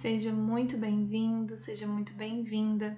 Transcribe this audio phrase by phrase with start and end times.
[0.00, 2.96] Seja muito bem-vindo, seja muito bem-vinda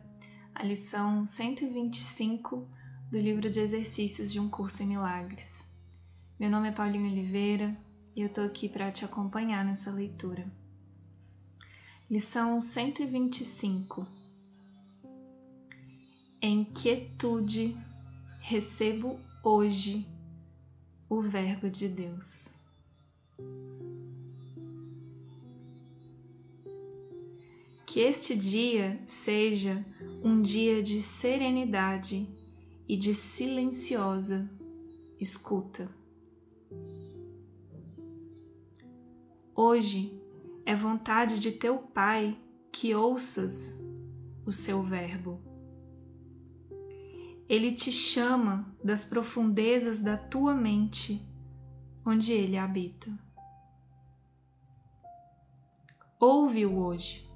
[0.55, 2.69] à lição 125
[3.11, 5.65] do livro de exercícios de um curso em milagres.
[6.39, 7.75] Meu nome é Paulinho Oliveira
[8.15, 10.47] e eu tô aqui para te acompanhar nessa leitura.
[12.11, 14.07] Lição 125.
[16.43, 17.75] Em quietude
[18.41, 20.07] recebo hoje
[21.09, 22.49] o Verbo de Deus.
[27.91, 29.85] Que este dia seja
[30.23, 32.33] um dia de serenidade
[32.87, 34.49] e de silenciosa
[35.19, 35.93] escuta.
[39.53, 40.23] Hoje
[40.65, 42.39] é vontade de teu Pai
[42.71, 43.85] que ouças
[44.47, 45.43] o seu Verbo.
[47.49, 51.29] Ele te chama das profundezas da tua mente,
[52.07, 53.11] onde ele habita.
[56.21, 57.29] Ouve-o hoje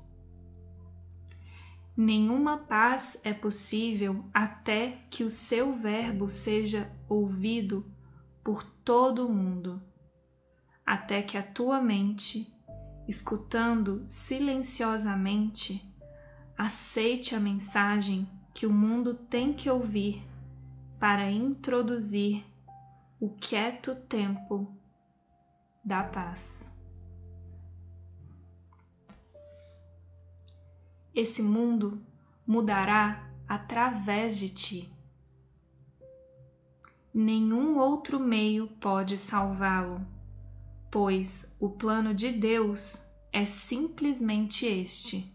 [1.97, 7.87] Nenhuma paz é possível até que o seu verbo seja ouvido
[8.43, 9.81] por todo o mundo,
[10.85, 12.53] até que a tua mente,
[13.07, 15.89] escutando silenciosamente,
[16.59, 20.21] aceite a mensagem que o mundo tem que ouvir
[20.99, 22.45] para introduzir
[23.21, 24.77] o quieto tempo
[25.85, 26.74] da paz.
[31.15, 32.05] Esse mundo
[32.45, 34.93] mudará através de ti.
[37.13, 40.05] Nenhum outro meio pode salvá-lo,
[40.91, 45.33] pois o plano de Deus é simplesmente este.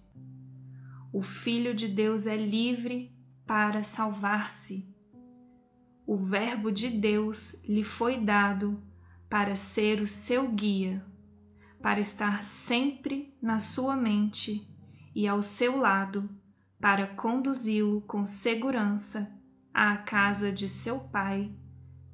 [1.13, 3.15] O Filho de Deus é livre
[3.47, 4.85] para salvar-se.
[6.05, 8.83] O Verbo de Deus lhe foi dado
[9.29, 11.05] para ser o seu guia,
[11.81, 14.69] para estar sempre na sua mente
[15.19, 16.29] e ao seu lado
[16.79, 19.29] para conduzi-lo com segurança
[19.73, 21.53] à casa de seu pai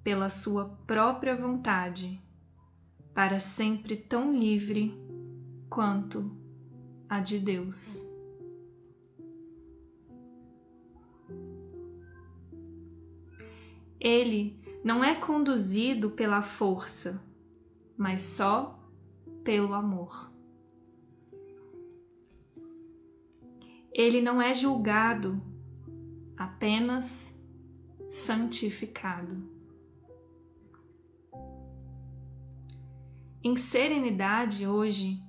[0.03, 2.19] pela sua própria vontade,
[3.13, 4.91] para sempre tão livre
[5.69, 6.35] quanto
[7.07, 8.09] a de Deus.
[13.99, 17.23] Ele não é conduzido pela força,
[17.95, 18.83] mas só
[19.43, 20.34] pelo amor.
[23.97, 25.41] Ele não é julgado,
[26.35, 27.33] apenas
[28.09, 29.41] santificado.
[33.41, 35.23] Em serenidade hoje,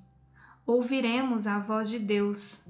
[0.66, 2.68] ouviremos a voz de Deus,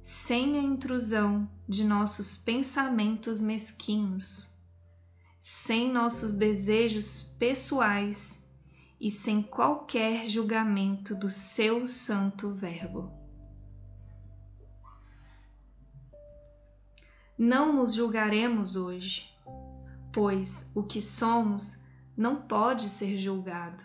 [0.00, 4.56] sem a intrusão de nossos pensamentos mesquinhos,
[5.40, 8.48] sem nossos desejos pessoais
[9.00, 13.21] e sem qualquer julgamento do seu santo Verbo.
[17.42, 19.36] Não nos julgaremos hoje,
[20.12, 21.82] pois o que somos
[22.16, 23.82] não pode ser julgado.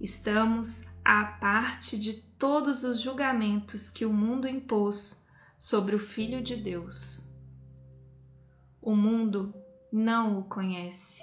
[0.00, 5.24] Estamos à parte de todos os julgamentos que o mundo impôs
[5.56, 7.30] sobre o Filho de Deus.
[8.80, 9.54] O mundo
[9.92, 11.22] não o conhece.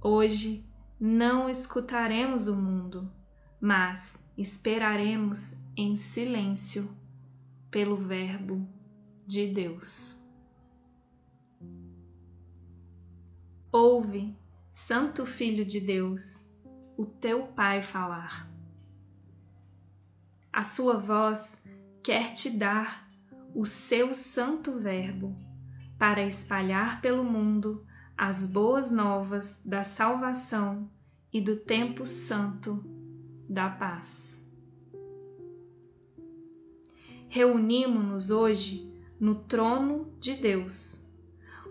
[0.00, 0.66] Hoje
[0.98, 3.19] não escutaremos o mundo
[3.60, 6.90] mas esperaremos em silêncio
[7.70, 8.66] pelo Verbo
[9.26, 10.18] de Deus.
[13.70, 14.34] Ouve,
[14.72, 16.50] Santo Filho de Deus,
[16.96, 18.50] o teu Pai falar.
[20.52, 21.62] A sua voz
[22.02, 23.08] quer te dar
[23.54, 25.36] o seu santo Verbo
[25.98, 30.90] para espalhar pelo mundo as boas novas da salvação
[31.32, 32.99] e do tempo santo
[33.50, 34.48] da paz.
[37.28, 41.10] Reunimos-nos hoje no trono de Deus,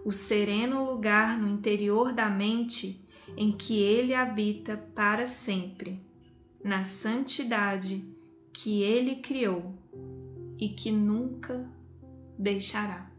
[0.04, 3.08] o sereno lugar no interior da mente
[3.38, 6.02] em que Ele habita para sempre,
[6.62, 8.06] na santidade
[8.52, 9.74] que Ele criou
[10.58, 11.66] e que nunca
[12.38, 13.10] deixará.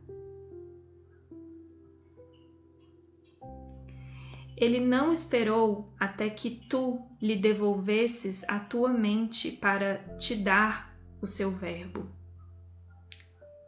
[4.54, 11.26] Ele não esperou até que tu lhe devolvesses a tua mente para te dar o
[11.26, 12.08] seu verbo.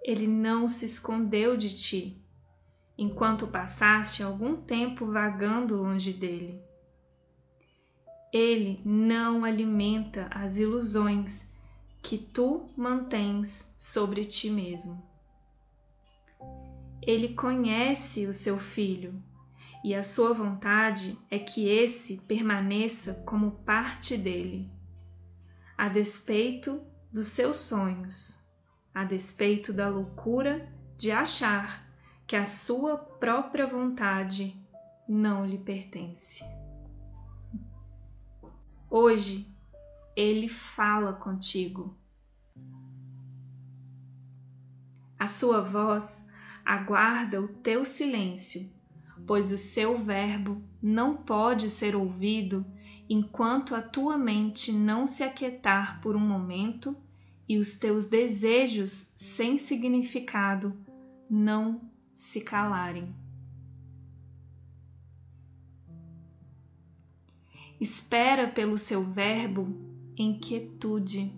[0.03, 2.25] Ele não se escondeu de ti,
[2.97, 6.61] enquanto passaste algum tempo vagando longe dele.
[8.33, 11.53] Ele não alimenta as ilusões
[12.03, 15.07] que tu mantens sobre ti mesmo.
[17.03, 19.23] Ele conhece o seu filho
[19.85, 24.71] e a sua vontade é que esse permaneça como parte dele,
[25.77, 26.81] a despeito
[27.13, 28.47] dos seus sonhos,
[28.95, 31.87] a despeito da loucura de achar
[32.27, 34.57] que a sua própria vontade
[35.09, 36.45] não lhe pertence.
[38.89, 39.49] Hoje,
[40.15, 41.97] ele fala contigo.
[45.19, 46.29] A sua voz
[46.65, 48.71] aguarda o teu silêncio,
[49.27, 52.65] pois o seu verbo não pode ser ouvido
[53.09, 56.97] enquanto a tua mente não se aquietar por um momento
[57.49, 60.77] e os teus desejos sem significado
[61.29, 61.81] não
[62.15, 63.15] se calarem.
[67.81, 69.69] Espera pelo seu verbo
[70.17, 71.33] em quietude.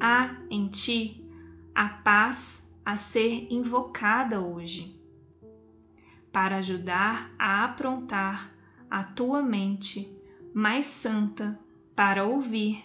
[0.00, 1.24] Há em ti
[1.74, 5.00] a paz a ser invocada hoje,
[6.32, 8.52] para ajudar a aprontar
[8.90, 10.08] a tua mente
[10.54, 11.58] mais santa
[11.96, 12.84] para ouvir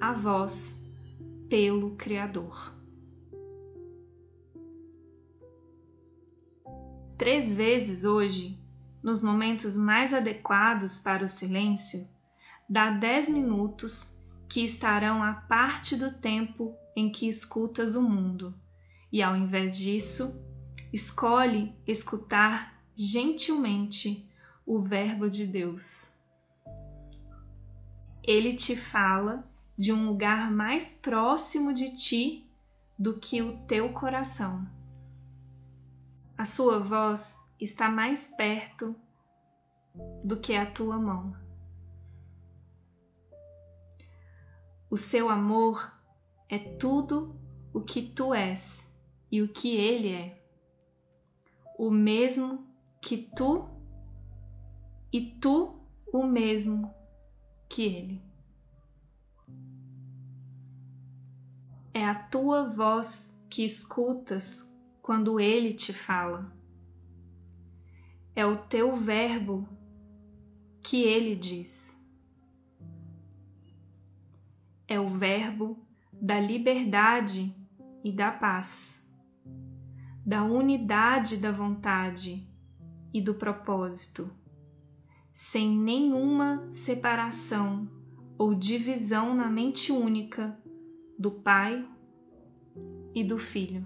[0.00, 0.80] a voz
[1.48, 2.74] pelo Criador.
[7.18, 8.58] Três vezes hoje,
[9.02, 12.08] nos momentos mais adequados para o silêncio,
[12.68, 14.18] dá dez minutos
[14.48, 18.54] que estarão a parte do tempo em que escutas o mundo,
[19.12, 20.40] e ao invés disso,
[20.92, 24.28] escolhe escutar gentilmente
[24.64, 26.12] o Verbo de Deus.
[28.22, 32.48] Ele te fala de um lugar mais próximo de ti
[32.98, 34.68] do que o teu coração.
[36.36, 38.94] A sua voz está mais perto
[40.22, 41.34] do que a tua mão.
[44.90, 45.94] O seu amor
[46.48, 47.34] é tudo
[47.72, 48.89] o que tu és
[49.30, 50.42] e o que ele é.
[51.78, 52.66] O mesmo
[53.00, 53.68] que tu
[55.12, 55.80] e tu
[56.12, 56.92] o mesmo
[57.68, 58.22] que ele.
[61.92, 64.68] É a tua voz que escutas
[65.02, 66.52] quando ele te fala.
[68.34, 69.68] É o teu verbo
[70.82, 72.00] que ele diz.
[74.86, 77.54] É o verbo da liberdade
[78.04, 79.09] e da paz,
[80.24, 82.46] da unidade da vontade
[83.12, 84.30] e do propósito,
[85.32, 87.88] sem nenhuma separação
[88.38, 90.58] ou divisão na mente única
[91.18, 91.86] do Pai
[93.14, 93.84] e do Filho.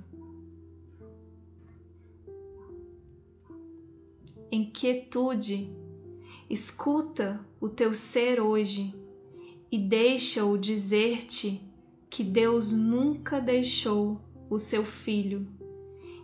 [4.55, 5.69] em quietude,
[6.49, 8.95] escuta o teu ser hoje
[9.69, 11.61] e deixa-o dizer-te
[12.09, 15.45] que Deus nunca deixou o seu filho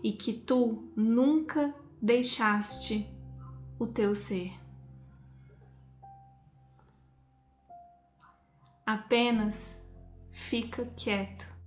[0.03, 3.09] e que tu nunca deixaste
[3.79, 4.53] o teu ser.
[8.87, 9.81] Apenas
[10.33, 11.61] fica quieto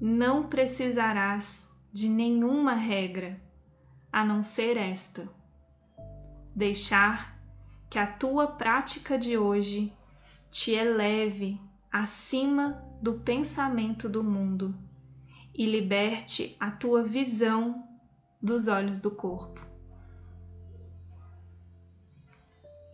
[0.00, 3.40] não precisarás de nenhuma regra
[4.12, 5.28] a não ser esta:
[6.54, 7.38] deixar
[7.90, 9.92] que a tua prática de hoje
[10.50, 11.60] te eleve
[11.92, 14.74] acima do pensamento do mundo
[15.54, 17.86] e liberte a tua visão
[18.40, 19.66] dos olhos do corpo.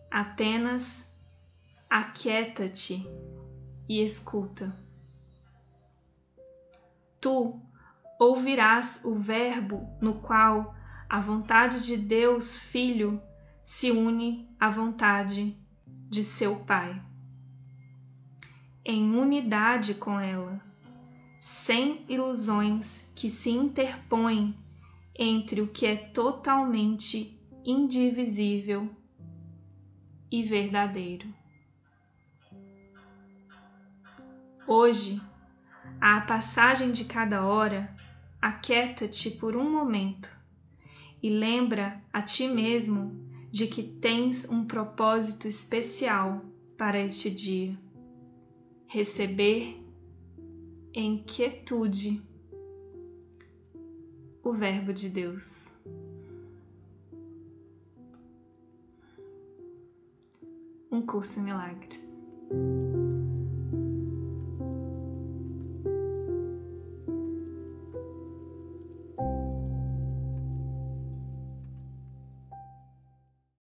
[0.09, 1.03] Apenas
[1.89, 3.05] aquieta-te
[3.87, 4.85] e escuta
[7.25, 7.59] tu
[8.19, 10.75] ouvirás o Verbo no qual
[11.09, 13.19] a vontade de Deus Filho
[13.63, 15.57] se une à vontade
[16.07, 17.01] de seu Pai.
[18.87, 20.61] Em unidade com ela,
[21.39, 24.55] sem ilusões que se interpõem
[25.17, 28.87] entre o que é totalmente indivisível
[30.31, 31.27] e verdadeiro.
[34.67, 35.19] Hoje,
[35.99, 37.91] à passagem de cada hora,
[38.39, 40.29] aquieta-te por um momento
[41.23, 46.45] e lembra a ti mesmo de que tens um propósito especial
[46.77, 47.84] para este dia.
[48.87, 49.81] Receber
[50.93, 52.21] em quietude
[54.43, 55.65] o Verbo de Deus.
[60.91, 62.05] Um curso em milagres.